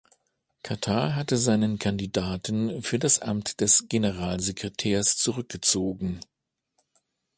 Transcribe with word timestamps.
Katar 0.63 1.15
hatte 1.15 1.37
seinen 1.37 1.77
Kandidaten 1.77 2.81
für 2.81 2.97
das 2.97 3.19
Amt 3.19 3.61
des 3.61 3.87
Generalsekretärs 3.87 5.15
zurückgezogen. 5.17 6.21